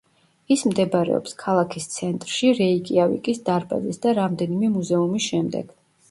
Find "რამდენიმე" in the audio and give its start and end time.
4.21-4.71